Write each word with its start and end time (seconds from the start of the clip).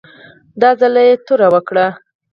دا 0.61 0.69
ځل 0.79 0.95
یې 1.07 1.15
توره 1.25 1.47
وکړه. 1.53 1.87